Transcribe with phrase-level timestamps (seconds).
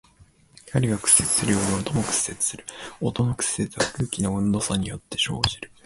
[0.65, 2.65] 光が屈折するように音も屈折する。
[3.01, 5.71] 音の屈折は空気の温度差によって生じる。